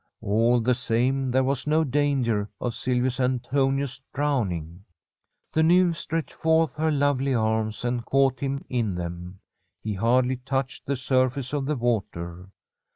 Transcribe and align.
All 0.23 0.59
the 0.61 0.73
same, 0.73 1.29
there 1.29 1.43
was 1.43 1.67
no 1.67 1.83
danger 1.83 2.49
of 2.59 2.73
Silvius 2.73 3.19
Antonius 3.19 4.01
drowning. 4.15 4.83
The 5.53 5.61
nymph 5.61 5.99
stretched 5.99 6.33
forth 6.33 6.75
her 6.77 6.89
lovely 6.89 7.35
arms 7.35 7.85
and 7.85 8.03
caught 8.03 8.39
him 8.39 8.65
in 8.67 8.95
them. 8.95 9.41
He 9.83 9.93
hardly 9.93 10.37
touched 10.37 10.87
the 10.87 10.95
surface 10.95 11.53
of 11.53 11.67
the 11.67 11.75
water. 11.75 12.49